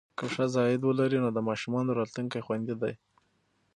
که 0.17 0.25
ښځه 0.35 0.59
عاید 0.63 0.81
ولري، 0.85 1.19
نو 1.23 1.29
د 1.33 1.39
ماشومانو 1.49 1.95
راتلونکی 1.99 2.39
خوندي 2.45 2.75
دی. 2.81 2.93